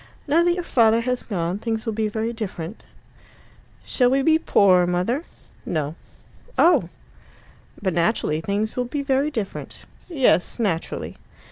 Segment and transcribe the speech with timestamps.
[0.27, 2.83] "Now that your father has gone, things will be very different."
[3.85, 5.25] "Shall we be poorer, mother?"
[5.63, 5.93] No.
[6.57, 6.89] "Oh!"
[7.79, 11.17] "But naturally things will be very different." "Yes, naturally."